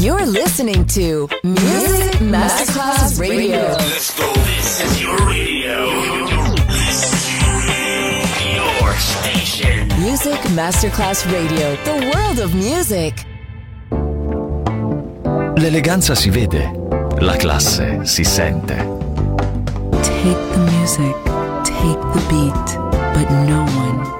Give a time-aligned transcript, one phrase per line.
[0.00, 3.58] You're listening to Music Masterclass Radio.
[3.58, 4.32] Let's go.
[4.32, 5.90] This is your radio.
[8.56, 9.88] Your station.
[10.00, 13.26] Music Masterclass Radio, the world of music.
[15.58, 16.72] L'eleganza si vede,
[17.18, 18.76] la classe si sente.
[20.00, 21.14] Take the music,
[21.62, 22.78] take the beat,
[23.12, 24.19] but no one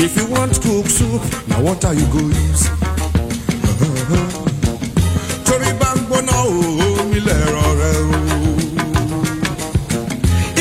[0.00, 2.68] If you want cook soup na water you go use.
[5.46, 6.46] torí bá ń gbóná o
[7.00, 8.02] omi lẹ̀rọ rẹ o.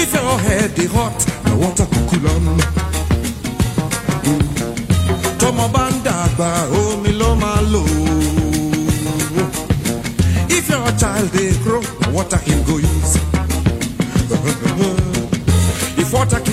[0.02, 2.48] if your head dey hot na water go cool am.
[5.40, 6.50] tọmọ bá ń dàgbà
[6.84, 7.84] omi ló máa lò.
[10.58, 12.87] if your child dey grow na water him go use.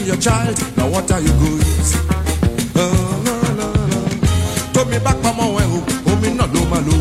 [0.04, 1.96] Water your child na water you go use.
[4.72, 5.78] tómi bá pamọ́ ẹ o
[6.12, 6.96] omi náà ló máa lò.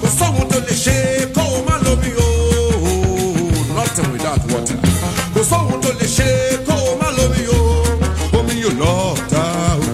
[0.00, 0.96] kò sóhun tó lè ṣe
[1.34, 2.28] kó o má lómi o.
[3.76, 4.76] nothing without water.
[5.34, 6.28] kò sóhun tó lè ṣe
[6.66, 7.60] kó o má lómi o.
[8.38, 8.94] omi yóò lọ
[9.32, 9.44] ta
[9.78, 9.84] o.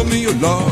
[0.00, 0.71] omi yóò lọ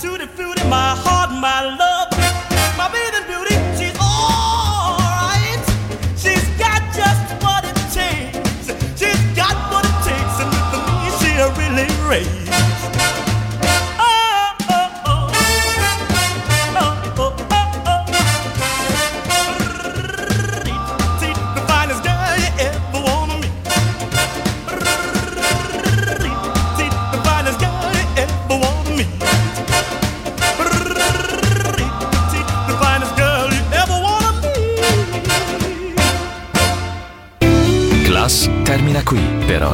[0.00, 1.89] To the food in my heart, my love.